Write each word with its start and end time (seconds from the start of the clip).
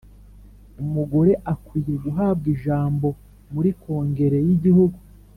Umugore 0.83 1.31
akwiye 1.53 1.93
guhabwa 2.03 2.47
ijambo 2.55 3.07
muri 3.53 3.69
Kongere 3.81 4.37
y 4.47 4.51
‘Igihugu 4.55 4.97